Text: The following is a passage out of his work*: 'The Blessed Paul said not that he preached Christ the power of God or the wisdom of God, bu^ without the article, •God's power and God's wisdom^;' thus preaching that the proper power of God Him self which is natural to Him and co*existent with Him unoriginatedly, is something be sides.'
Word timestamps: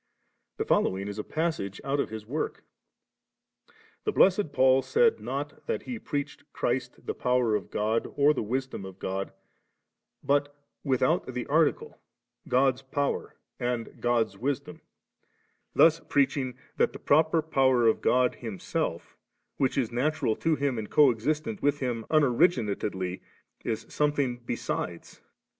The 0.57 0.65
following 0.65 1.07
is 1.07 1.19
a 1.19 1.23
passage 1.23 1.79
out 1.83 1.99
of 1.99 2.09
his 2.09 2.25
work*: 2.25 2.63
'The 4.03 4.11
Blessed 4.11 4.51
Paul 4.51 4.81
said 4.81 5.19
not 5.19 5.67
that 5.67 5.83
he 5.83 5.99
preached 5.99 6.43
Christ 6.53 7.05
the 7.05 7.13
power 7.13 7.53
of 7.53 7.69
God 7.69 8.11
or 8.15 8.33
the 8.33 8.41
wisdom 8.41 8.83
of 8.83 8.97
God, 8.97 9.31
bu^ 10.25 10.47
without 10.83 11.27
the 11.31 11.45
article, 11.45 11.99
•God's 12.49 12.81
power 12.81 13.35
and 13.59 14.01
God's 14.01 14.37
wisdom^;' 14.37 14.81
thus 15.75 15.99
preaching 15.99 16.55
that 16.77 16.93
the 16.93 16.97
proper 16.97 17.43
power 17.43 17.85
of 17.85 18.01
God 18.01 18.33
Him 18.33 18.57
self 18.57 19.15
which 19.57 19.77
is 19.77 19.91
natural 19.91 20.35
to 20.37 20.55
Him 20.55 20.79
and 20.79 20.89
co*existent 20.89 21.61
with 21.61 21.79
Him 21.79 22.07
unoriginatedly, 22.09 23.21
is 23.63 23.85
something 23.87 24.37
be 24.39 24.55
sides.' 24.55 25.21